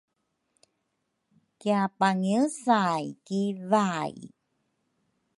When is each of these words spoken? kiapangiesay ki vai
kiapangiesay 1.59 2.99
ki 3.25 3.41
vai 3.71 4.15